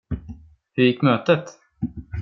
[0.73, 1.59] Hur gick mötet?